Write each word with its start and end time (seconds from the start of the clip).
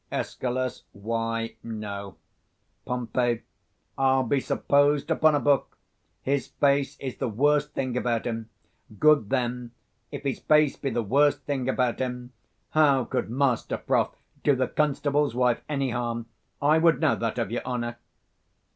Escal. 0.11 0.81
Why, 0.93 1.57
no. 1.61 2.17
Pom. 2.85 3.07
I'll 3.99 4.23
be 4.23 4.39
supposed 4.39 5.11
upon 5.11 5.35
a 5.35 5.39
book, 5.39 5.77
his 6.23 6.47
face 6.47 6.97
is 6.99 7.17
the 7.17 7.29
worst 7.29 7.73
thing 7.75 7.95
about 7.95 8.25
him. 8.25 8.49
Good, 8.97 9.29
then; 9.29 9.73
if 10.11 10.23
his 10.23 10.39
face 10.39 10.75
be 10.75 10.89
the 10.89 11.03
worst 11.03 11.43
thing 11.43 11.69
about 11.69 11.99
him, 11.99 12.33
how 12.71 13.05
could 13.05 13.29
Master 13.29 13.77
Froth 13.77 14.15
do 14.43 14.55
the 14.55 14.67
constable's 14.67 15.35
150 15.35 15.61
wife 15.61 15.65
any 15.69 15.91
harm? 15.91 16.25
I 16.63 16.79
would 16.79 16.99
know 16.99 17.15
that 17.17 17.37
of 17.37 17.51
your 17.51 17.61
honour. 17.61 17.99